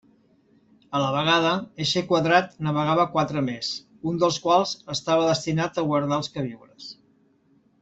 [0.99, 1.51] A la vegada
[1.85, 3.71] eixe quadrat n'amagava quatre més,
[4.13, 6.91] un dels quals estava destinat a guardar els queviures.